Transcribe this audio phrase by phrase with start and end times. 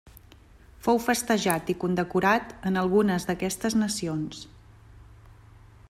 [0.85, 4.43] Fou festejat i condecorat en algunes d'aquestes nacions.